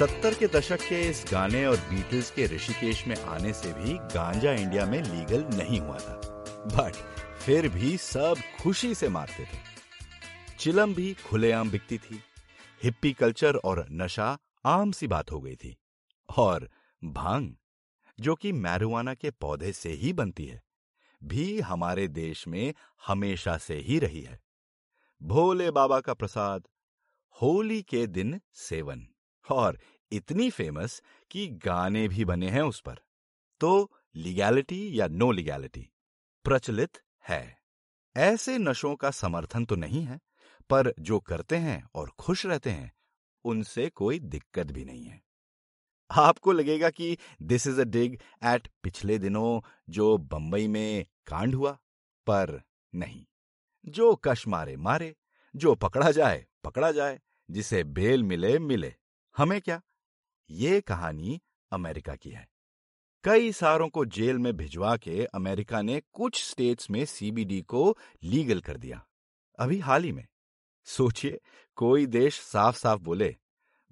[0.00, 4.52] सत्तर के दशक के इस गाने और बीटल्स के ऋषिकेश में आने से भी गांजा
[4.52, 6.94] इंडिया में लीगल नहीं हुआ था। बट
[7.38, 9.58] फिर भी सब खुशी से मारते थे।
[10.58, 12.20] चिलम भी खुलेआम बिकती थी।
[12.82, 15.76] हिप्पी कल्चर और नशा आम सी बात हो गई थी।
[16.36, 16.70] और
[17.04, 17.56] भाँग,
[18.20, 20.62] जो कि मैरुआना के पौधे से ही बनती है,
[21.24, 22.74] भी हमारे देश में
[23.06, 24.40] हमेशा से ही रही है।
[25.22, 26.68] भोले बाबा का प्रसाद,
[27.42, 29.06] होली के दिन सेवन।
[29.52, 29.78] और
[30.12, 33.00] इतनी फ़ेमस कि गाने भी बने हैं उस पर।
[33.60, 35.90] तो लीगैलिटी या नो लीगैलिटी?
[36.44, 37.60] प्रचलित है।
[38.16, 40.20] ऐसे नशों का समर्थन तो नहीं है,
[40.70, 42.92] पर जो करते हैं और खुश रहते हैं,
[43.44, 45.22] उनसे कोई दिक्कत भी नहीं है।
[46.10, 49.60] आपको लगेगा कि this is a dig at पिछले दिनों
[49.90, 51.72] जो बंबई में कांड हुआ,
[52.26, 52.62] पर
[52.94, 53.26] नहीं।
[53.86, 55.16] जो कश मारे मारे,
[55.56, 58.94] जो पकड़ा जाए पकड़ा जाए, जिसे बेल मिले मिले।
[59.40, 59.80] हमें क्या?
[60.50, 62.48] ये कहानी अमेरिका की है।
[63.24, 68.60] कई सारों को जेल में भिजवा के अमेरिका ने कुछ स्टेट्स में सीबीडी को लीगल
[68.60, 69.06] कर दिया।
[69.58, 70.26] अभी हाल ही में।
[70.84, 71.40] सोचिए,
[71.74, 73.36] कोई देश साफ़ साफ़ बोले,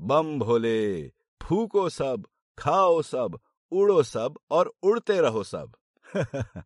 [0.01, 1.09] बम भोले,
[1.43, 2.27] फूको सब,
[2.59, 3.41] खाओ सब,
[3.71, 5.77] उड़ो सब और उड़ते रहो सब।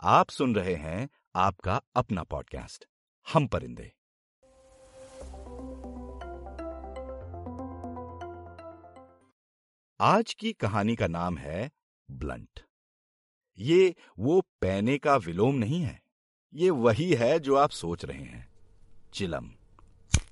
[0.00, 2.84] आप सुन रहे हैं आपका अपना पॉडकास्ट,
[3.32, 3.97] हम परिंदे।
[10.00, 11.70] आज की कहानी का नाम है
[12.08, 12.60] ब्लंट।
[13.58, 16.00] ये वो पैने का विलोम नहीं है,
[16.54, 18.46] ये वही है जो आप सोच रहे हैं।
[19.14, 19.50] चिलम।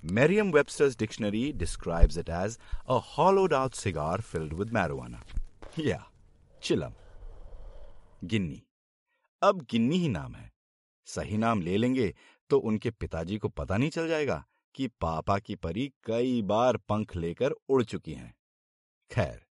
[0.05, 5.23] Merriam Webster's dictionary describes it as a hollowed out cigar filled with marijuana
[5.79, 5.99] या
[6.63, 6.93] चिलम
[8.25, 8.63] गिन्नी।
[9.43, 10.51] अब गिन्नी ही नाम है।
[11.07, 12.15] सही नाम ले लेंगे
[12.51, 14.45] तो उनके पिताजी को पता नहीं चल जाएगा
[14.75, 18.35] कि पापा की परी कई बार पंख लेकर उड़ चुकी हैं।
[19.11, 19.45] खैर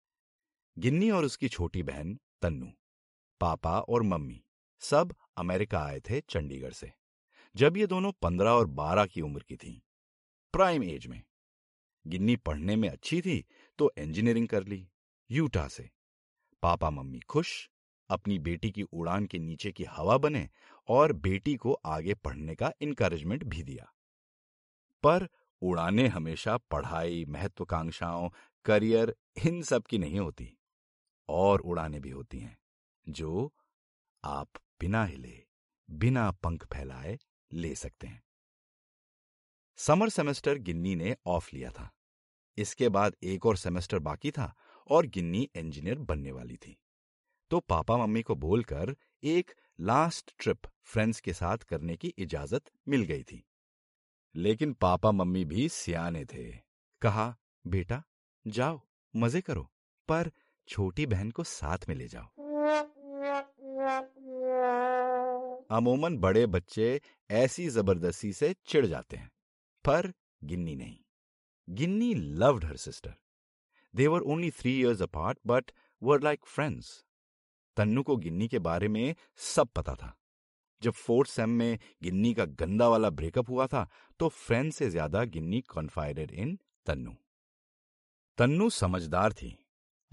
[0.77, 2.67] गिन्नी और उसकी छोटी बहन तन्नू,
[3.41, 4.41] पापा और मम्मी
[4.81, 6.91] सब अमेरिका आए थे चंडीगढ़ से,
[7.55, 9.79] जब ये दोनों पंद्रह और बारह की उम्र की थीं।
[10.53, 11.21] प्राइम एज में।
[12.05, 13.43] गिन्नी पढ़ने में अच्छी थी
[13.79, 14.87] तो इंजीनियरिंग कर ली,
[15.29, 15.89] यूटा से।
[16.63, 17.69] पापा मम्मी खुश,
[18.09, 20.47] अपनी बेटी की उड़ान के नीचे की हवा बने
[20.89, 23.85] और बेटी को आगे पढ़ने का इनकरेजमेंट भी दिया।
[25.03, 25.27] पर
[25.61, 28.29] उड़ाने हमेशा पढ़ाई, महत्वाकांक्षाओं,
[28.65, 30.51] करियर इन सब की नहीं होती।
[31.29, 32.57] और उड़ाने भी होती हैं,
[33.09, 33.53] जो
[34.23, 35.45] आप बिना हिले,
[35.89, 37.19] बिना पंख फैलाए
[37.53, 38.23] ले सकते हैं।
[39.77, 41.91] समर सेमेस्टर गिन्नी ने ऑफ़ लिया था।
[42.57, 44.55] इसके बाद एक और सेमेस्टर बाकी था
[44.87, 46.77] और गिन्नी इंजीनियर बनने वाली थी।
[47.49, 53.03] तो पापा मम्मी को बोलकर एक लास्ट ट्रिप फ्रेंड्स के साथ करने की इजाज़त मिल
[53.03, 53.45] गई थी।
[54.35, 56.57] लेकिन पापा मम्मी भी सियाने थे।
[57.01, 58.03] कहा, बेटा,
[58.47, 58.81] जाओ,
[59.15, 59.71] मज़े करो,
[60.07, 60.31] पर
[60.67, 62.23] छोटी बहन को साथ में ले जाओ।
[65.71, 69.31] अमूमन बड़े बच्चे ऐसी ज़बरदस्ती से चिढ़ जाते हैं
[69.85, 70.13] पर
[70.43, 70.97] गिन्नी नहीं।
[71.69, 73.13] Ginni loved her sister
[73.95, 75.71] they were only three years apart but
[76.01, 77.05] were like friends
[77.77, 80.17] Tannu को गिन्नी के बारे में सब पता था।
[80.81, 85.23] जब फोर्थ सेम में गिन्नी का गंदा वाला ब्रेकअप हुआ था तो फ्रेंड से ज़्यादा
[85.23, 87.15] गिन्नी कॉन्फाइडेड इन तन्नू।
[88.37, 89.62] तन्नू समझदार थी।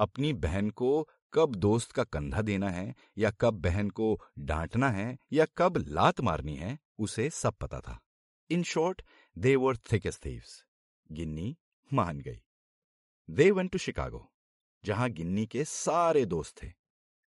[0.00, 5.18] अपनी बहन को कब दोस्त का कंधा देना है, या कब बहन को डांटना है,
[5.32, 8.00] या कब लात मारनी है, उसे सब पता था।
[8.50, 9.02] In short
[9.38, 10.64] they were thickest thieves
[11.12, 11.56] Ginny
[11.92, 12.42] मान गई।
[13.30, 14.32] दे वेंट टू शिकागो
[14.84, 16.72] जहाँ गिन्नी के सारे दोस्त थे।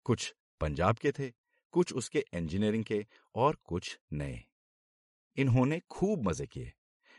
[0.04, 1.32] कुछ पंजाब के थे,
[1.72, 3.06] कुछ उसके इंजीनियरिंग के,
[3.36, 4.44] और कुछ नए।
[5.38, 6.74] इन्होंने खूब मज़े किए।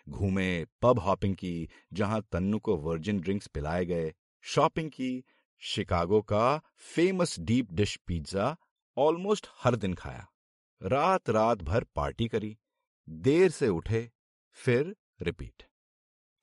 [0.08, 5.24] घूमे पब हॉपिंग की, जहाँ तन्नू को वर्जिन ड्रिंक्स पिलाए गए शॉपिंग की
[5.62, 8.56] शिकागो का famous deep dish pizza
[8.96, 10.26] almost हर दिन खाया।
[10.80, 12.56] रात रात भर पार्टी करी,
[13.08, 14.10] देर से उठे,
[14.56, 15.62] फिर repeat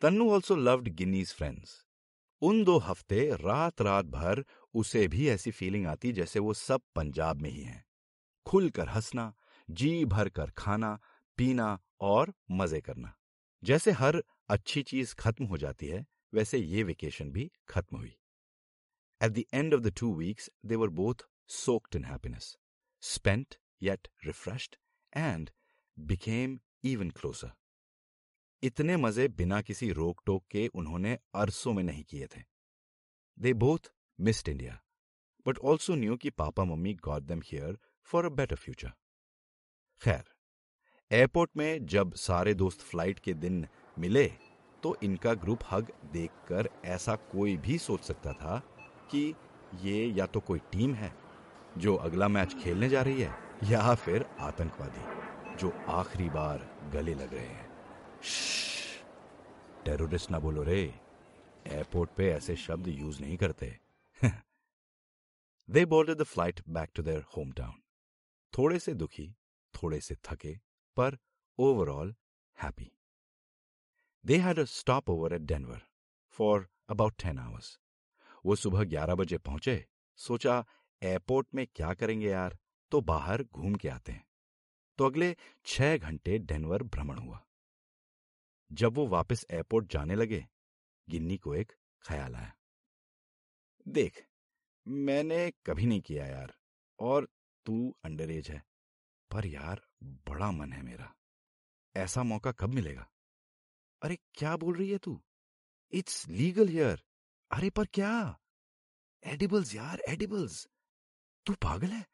[0.02, 1.74] Tannu also loved Ginni's friends
[2.42, 4.44] उन दो हफ़्ते रात रात भर
[4.74, 7.84] उसे भी ऐसी फीलिंग आती जैसे वो सब पंजाब में ही हैं।
[8.46, 9.34] खुलकर हंसना,
[9.70, 11.00] जी भर कर खाना,
[11.38, 13.14] पीना और मज़े करना।
[13.64, 18.16] जैसे हर अच्छी चीज़ खत्म हो जाती है, वैसे ये वेकेशन भी खत्म हुई।
[19.22, 22.56] At the end of the two weeks, they were both soaked in happiness,
[23.04, 24.78] spent yet refreshed,
[25.14, 25.52] and
[25.98, 27.52] became even closer.
[28.64, 32.42] इतने मज़े बिना किसी रोक टोक के उन्होंने अरसों में नहीं किए थे
[33.38, 34.80] they both missed India
[35.46, 37.78] but also knew कि papa mummy got them here
[38.12, 38.92] for a better future
[40.02, 40.24] खैर
[41.12, 43.66] एयरपोर्ट में जब सारे दोस्त फ़्लाइट के दिन
[44.00, 44.28] मिले
[44.84, 48.62] तो इनका ग्रुप हग देखकर ऐसा कोई भी सोच सकता था
[49.12, 49.34] कि
[49.84, 51.12] ये या तो कोई टीम है
[51.78, 53.34] जो अगला मैच खेलने जा रही है,
[53.64, 57.68] या फिर आतंकवादी, जो आखिरी बार गले लग रहे हैं।
[59.86, 60.82] टेररिस्ट ना बोलो रे।
[61.66, 63.78] एयरपोर्ट पे ऐसे शब्द यूज़ नहीं करते।
[65.70, 67.74] They boarded the flight back to their hometown
[68.54, 69.28] थोड़े से दुखी,
[69.74, 70.54] थोड़े से थके,
[70.98, 71.18] पर
[71.60, 72.16] overall
[72.58, 72.92] happy
[74.24, 74.64] they had a
[75.10, 75.82] stopover at Denver
[76.38, 77.78] for about ten hours
[78.46, 80.66] वो सुबह ग्यारह बजे पहुँचे, सोचा,
[81.02, 82.58] एयरपोर्ट में क्या करेंगे यार?
[82.92, 84.28] तो बाहर घूम के आते हैं।
[84.98, 87.46] तो अगले छह घंटे डेनवर भ्रमण हुआ।
[88.72, 90.48] जब वो वापस एयरपोर्ट जाने लगे,
[91.10, 92.56] गिन्नी को एक ख्याल आया।
[93.88, 94.28] देख,
[94.88, 96.54] मैंने कभी नहीं किया यार,
[97.00, 97.30] और
[97.66, 98.66] तू अंडर एज है,
[99.32, 101.16] पर यार बड़ा मन है मेरा।
[101.96, 103.12] ऐसा मौका कब मिलेगा?
[104.02, 105.24] अरे, क्या बोल रही है तू?
[105.92, 107.04] It's legal here.
[107.52, 108.40] अरे, पर क्या?
[109.24, 110.68] एडिबल्स यार, एडिबल्स।
[111.46, 112.06] तू पागल है?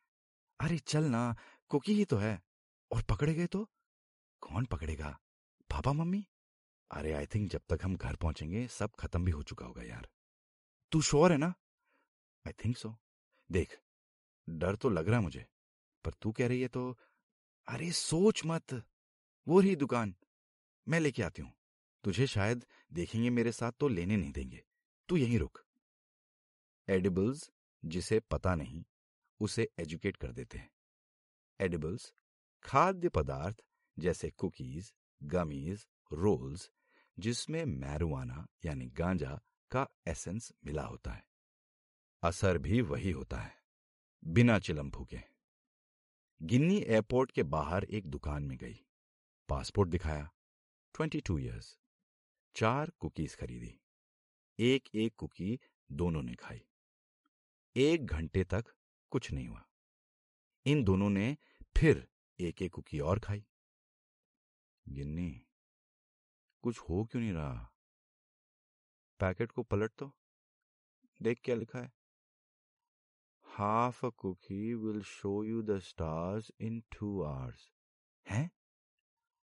[0.60, 1.36] अरे, चल ना,
[1.70, 2.42] कुकी ही तो है।
[2.92, 3.70] और पकड़े गए तो?
[4.42, 5.20] कौन पकड़ेगा?
[5.70, 6.28] पापा, मम्मी?
[6.92, 10.10] अरे आई थिंक जब तक हम घर पहुँचेंगे, सब खत्म भी हो चुका होगा यार।
[10.92, 11.54] तू श्योर है ना?
[12.48, 12.98] आई थिंक सो
[13.52, 13.80] देख,
[14.50, 15.48] डर तो लग रहा मुझे,
[16.06, 16.98] पर तू कह रही है तो
[17.68, 18.74] अरे, सोच मत।
[19.48, 20.16] वो रही दुकान।
[20.88, 21.54] मैं लेके आती हूँ।
[22.04, 24.66] तुझे शायद देखेंगे मेरे साथ तो लेने नहीं देंगे।
[25.10, 25.60] तू यहीं रुक।
[26.88, 27.52] एडिबल्स,
[27.86, 28.84] जिसे पता नहीं,
[29.40, 30.72] उसे एजुकेट कर देते हैं।
[31.60, 32.14] एडिबल्स,
[32.64, 33.62] खाद्य पदार्थ
[34.00, 34.94] जैसे कुकीज,
[35.24, 36.72] गमीज, रोल्स,
[37.20, 39.40] जिसमें मैरुआना यानी गांजा
[39.72, 41.24] का एसेंस मिला होता है।
[42.24, 43.54] असर भी वही होता है,
[44.24, 45.20] बिना चिलम फूके
[46.42, 48.86] गिन्नी एयरपोर्ट के बाहर एक दुकान में गई।
[49.50, 50.30] पासपोर्ट दिखाया।
[50.96, 51.78] ट्वेंटी टू ईयर्स
[52.56, 53.80] चार कुकीज खरीदी।
[54.60, 55.60] एक एक कुकी
[55.92, 56.66] दोनों ने खाई।
[57.76, 58.66] एक घंटे तक
[59.12, 59.66] कुछ नहीं हुआ।
[60.66, 61.38] इन दोनों ने
[61.78, 62.08] फिर
[62.40, 63.46] एक एक कुकी और खाई।
[64.88, 65.48] गिन्नी,
[66.62, 67.74] कुछ हो क्यों नहीं रहा?
[69.20, 70.12] पैकेट को पलट तो
[71.22, 71.94] देख क्या लिखा है।
[73.46, 77.72] Half a cookie will show you the stars in two hours.
[78.30, 78.52] हैं?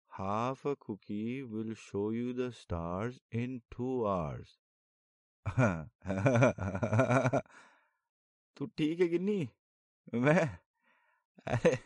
[0.09, 4.60] Half a cookie will show you the stars in two hours.
[8.57, 9.49] तू ठीक है गिन्नी
[10.15, 10.45] मैं?
[11.47, 11.77] अरे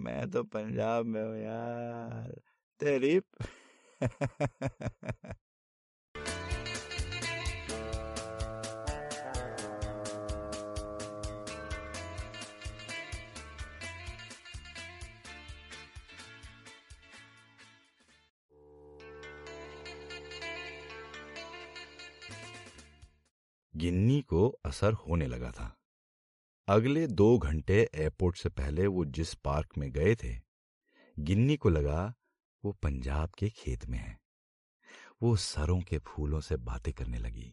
[0.00, 2.40] मैं तो पंजाब में हूँ यार।
[2.80, 3.20] तेरी?
[23.80, 25.74] गिन्नी को असर होने लगा था।
[26.68, 30.34] अगले दो घंटे एयरपोर्ट से पहले वो जिस पार्क में गए थे,
[31.16, 32.12] गिन्नी को लगा
[32.64, 34.18] वो पंजाब के खेत में है।
[35.22, 37.52] वो सरों के फूलों से बातें करने लगी,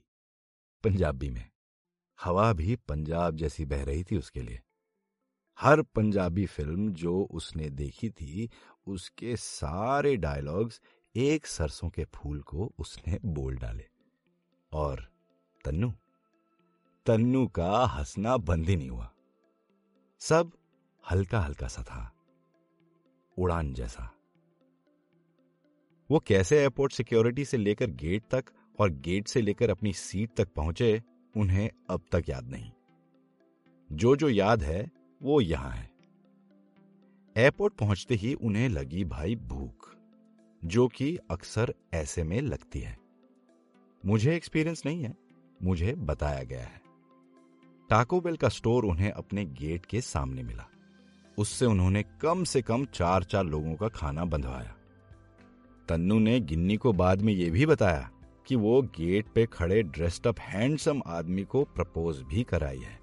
[0.83, 1.45] पंजाबी में।
[2.19, 4.59] हवा भी पंजाब जैसी बह रही थी उसके लिए।
[5.59, 8.49] हर पंजाबी फ़िल्म जो उसने देखी थी,
[8.87, 10.81] उसके सारे डायलॉग्स
[11.15, 13.87] एक सरसों के फूल को उसने बोल डाले।
[14.71, 15.07] और
[15.65, 15.93] तन्नू
[17.07, 19.09] तन्नू का हंसना बंद ही नहीं हुआ।
[20.21, 20.51] सब
[21.03, 22.11] हल्का हल्का सा था,
[23.37, 24.09] उड़ान जैसा।
[26.09, 28.45] वो कैसे एयरपोर्ट सिक्योरिटी से लेकर गेट तक
[28.79, 31.01] और गेट से लेकर अपनी सीट तक पहुँचे,
[31.35, 32.71] उन्हें अब तक याद नहीं।
[33.89, 34.89] जो जो याद है,
[35.21, 35.89] वो यहाँ है।
[37.35, 39.95] एयरपोर्ट पहुँचते ही उन्हें लगी भाई भूख,
[40.65, 42.97] जो कि अक्सर ऐसे में लगती है।
[44.03, 45.15] मुझे एक्सपीरियंस नहीं है,
[45.63, 46.86] मुझे बताया गया है।
[47.89, 50.69] टाकोबेल का स्टोर उन्हें अपने गेट के सामने मिला।
[51.37, 54.75] उससे उन्होंने कम से कम चार चार लोगों का खाना बंधवाया।
[55.89, 58.11] तन्नू ने गिन्नी को बाद में यह भी बताया
[58.47, 62.99] कि वो गेट पे खड़े ड्रेस्ड अप हैंडसम आदमी को प्रपोज भी कराई है।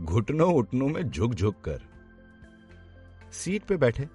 [0.00, 1.82] घुटनों उठनों में झुक झुक कर।
[3.32, 4.08] सीट पे बैठे,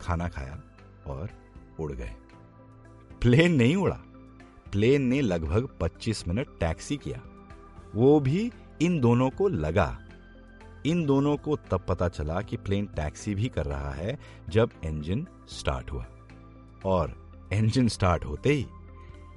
[0.00, 0.62] खाना खाया
[1.06, 1.30] और
[1.80, 2.14] उड़ गए।
[3.20, 4.00] प्लेन नहीं उड़ा।
[4.72, 7.22] प्लेन ने लगभग 25 मिनट टैक्सी किया।
[7.94, 9.98] वो भी इन दोनों को लगा।
[10.86, 14.18] इन दोनों को तब पता चला कि प्लेन टैक्सी भी कर रहा है
[14.48, 16.06] जब इंजन स्टार्ट हुआ।
[16.84, 17.14] और
[17.52, 18.66] इंजन स्टार्ट होते ही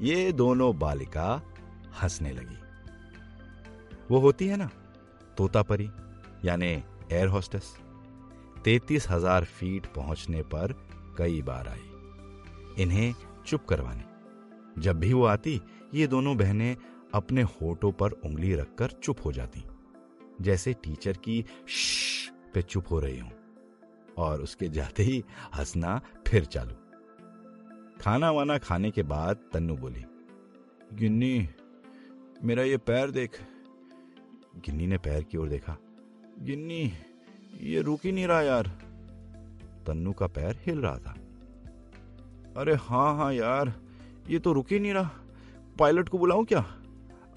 [0.02, 1.42] ये दोनों बालिका
[2.02, 2.58] हंसने लगी।
[4.12, 4.70] वो होती है ना,
[5.38, 5.90] तोतापरी,
[6.46, 6.72] यानी
[7.12, 7.76] एयर होस्टेस
[8.64, 10.74] तैतीस हज़ार फीट पहुँचने पर
[11.18, 13.14] कई बार आई। इन्हें
[13.46, 15.62] चुप करवाने। जब भी वो आती,
[15.94, 16.76] ये दोनों बहनें
[17.14, 19.64] अपने होठों पर उंगली रखकर चुप हो जाती,
[20.42, 23.32] जैसे टीचर की श पे चुप हो रही हूँ,
[24.18, 25.24] और उसके जाते ही
[25.56, 26.76] हंसना फिर चालू।
[28.02, 30.04] खाना वाना खाने के बाद तन्नू बोली,
[30.94, 31.48] गिन्नी,
[32.44, 33.40] मेरा ये पैर देख।
[34.58, 35.78] गिन्नी ने पैर की ओर देखा,
[36.40, 36.92] गिन्नी,
[37.62, 38.68] ये रुक ही नहीं रहा यार।
[39.88, 41.16] तन्नू का पैर हिल रहा था।
[42.58, 43.74] अरे हाँ हाँ यार,
[44.30, 45.12] ये तो रुक ही नहीं रहा।
[45.80, 46.66] पायलट को बुलाऊं क्या?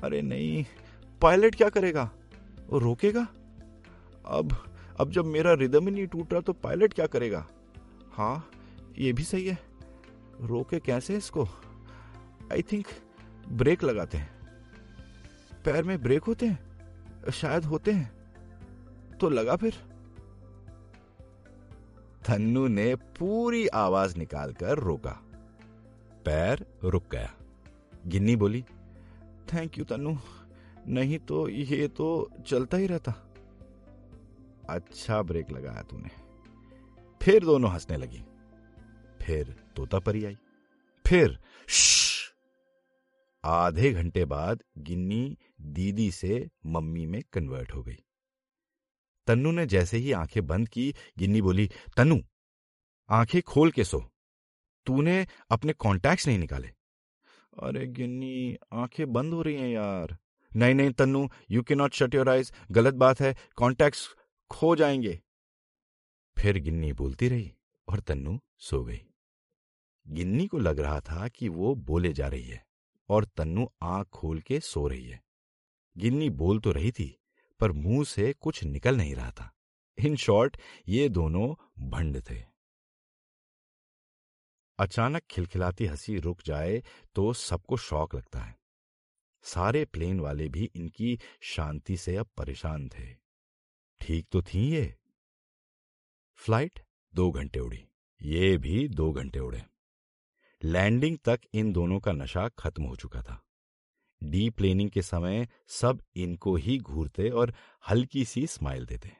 [0.04, 0.64] अरे नहीं
[1.22, 2.10] पायलट क्या करेगा?
[2.68, 3.28] वो रोकेगा?
[4.26, 7.46] अब अब जब मेरा रिदम ही नहीं टूट रहा तो पायलट क्या करेगा?
[8.12, 8.50] हाँ
[8.98, 9.58] ये भी सही है।
[10.40, 11.44] रोके कैसे इसको?
[12.52, 12.86] आई थिंक
[13.48, 14.30] ब्रेक लगाते हैं।
[15.64, 16.66] पैर में ब्रेक होते हैं?
[17.30, 18.16] शायद होते हैं।
[19.20, 19.74] तो लगा फिर।
[22.28, 25.20] थन्नू ने पूरी आवाज़ निकालकर रोका।
[26.24, 27.34] पैर रुक गया।
[28.06, 28.64] गिन्नी बोली
[29.54, 30.16] थैंक यू तनु।
[30.86, 33.12] नहीं तो ये तो चलता ही रहता।
[34.70, 36.08] अच्छा ब्रेक लगाया तूने।
[37.24, 38.24] फिर दोनों हंसने लगी।
[39.24, 40.36] फिर तोता परी आई।
[41.06, 41.38] फिर
[43.44, 48.04] आधे घंटे बाद गिन्नी दीदी से मम्मी में कन्वर्ट हो गई।
[49.26, 52.22] तन्नू ने जैसे ही आँखें बंद की, गिन्नी बोली, तन्नू,
[53.10, 54.10] आँखें खोल के सो।
[54.86, 56.75] तूने अपने कॉन्टैक्ट्स नहीं निकाले।
[57.62, 60.18] अरे गिन्नी, आँखें बंद हो रही हैं यार।
[60.56, 64.08] नहीं नहीं, Tannu you can not shut your eyes गलत बात है कॉन्टैक्ट्स
[64.50, 65.20] खो जाएँगे।
[66.38, 67.54] फिर गिन्नी बोलती रही
[67.88, 69.00] और तन्नू सो गई।
[70.08, 72.66] गिन्नी को लग रहा था कि वो बोले जा रही है
[73.08, 75.22] और तन्नू आँख खोल के सो रही है।
[75.98, 77.18] गिन्नी बोल तो रही थी,
[77.60, 79.54] पर मुँह से कुछ निकल नहीं रहा था।
[79.98, 80.56] इन शॉर्ट,
[80.88, 81.54] ये दोनों
[81.90, 82.55] भंड थे।
[84.78, 86.82] अचानक खिलखिलाती हँसी रुक जाए
[87.14, 88.54] तो सबको शौक लगता है।
[89.44, 93.06] सारे प्लेन वाले भी इनकी शांति से अब परेशान थे।
[94.00, 94.94] ठीक तो थी ये।
[96.38, 96.80] फ़्लाइट
[97.14, 97.84] दो घंटे उड़ी।
[98.20, 99.62] ये भी दो घंटे उड़े।
[100.62, 103.42] लैंडिंग तक इन दोनों का नशा खत्म हो चुका था।
[104.22, 107.54] डी प्लेनिंग के समय सब इनको ही घूरते और
[107.90, 109.12] हल्की सी स्माइल देते।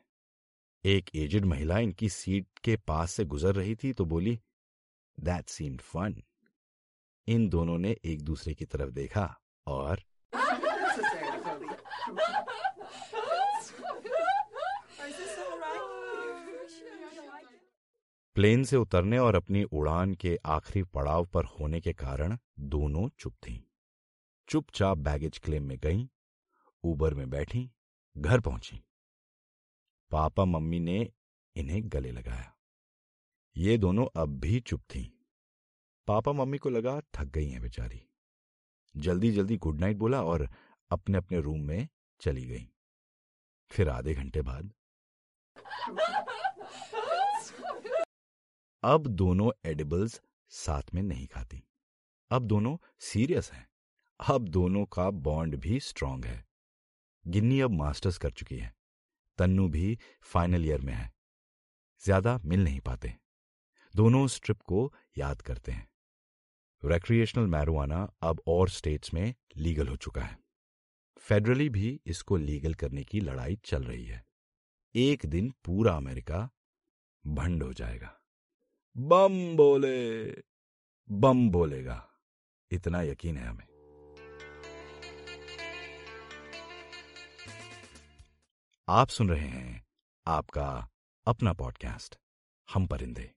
[0.85, 4.39] एक एजेड महिला इनकी सीट के पास से गुजर रही थी तो बोली
[5.21, 6.23] दैट सीम्ड फन
[7.29, 10.03] इन दोनों ने एक दूसरे की तरफ़ देखा और
[18.35, 23.35] प्लेन से उतरने और अपनी उड़ान के आखिरी पड़ाव पर होने के कारण दोनों चुप
[23.35, 23.61] थीं।
[24.49, 26.07] चुपचाप बैगेज क्लेम में गईं,
[26.85, 27.71] ऊबर में बैठी
[28.19, 28.85] घर पहुँची।
[30.11, 31.13] पापा मम्मी ने
[31.57, 32.56] इन्हें गले लगाया।
[33.57, 35.05] ये दोनों अब भी चुप थीं।
[36.09, 38.01] पापा मम्मी को लगा थक गई हैं बेचारी।
[38.95, 40.49] जल्दी जल्दी गुड नाइट बोला और
[40.91, 41.89] अपने अपने रूम में
[42.21, 42.69] चली गई।
[43.71, 44.73] फिर आधे घंटे बाद
[48.83, 50.21] अब दोनों एडिबल्स
[50.53, 51.63] साथ में नहीं खाती।
[52.31, 53.67] अब दोनों सीरियस हैं।
[54.21, 56.45] अब दोनों का बॉन्ड भी स्ट्रांग है।
[57.25, 58.75] गिन्नी अब मास्टर्स कर चुकी है।
[59.39, 61.13] तन्नू भी फाइनल ईयर में है।
[62.03, 63.26] ज़्यादा मिल नहीं पाते।
[63.97, 65.89] दोनों स्ट्रिप को याद करते हैं।
[66.85, 70.39] रेक्रिएशनल मैरुआना अब और स्टेट्स में लीगल हो चुका है।
[71.19, 74.25] फेडरली भी इसको लीगल करने की लड़ाई चल रही है।
[74.95, 76.51] एक दिन पूरा अमेरिका
[77.27, 78.21] भंड हो जाएगा।
[78.97, 80.33] बम बोले,
[81.11, 82.11] बम बोलेगा।
[82.71, 83.67] इतना यकीन है हमें।
[88.89, 89.87] आप सुन रहे हैं
[90.27, 90.89] आपका
[91.27, 92.19] अपना पॉडकास्ट
[92.75, 93.36] हम परिंदे।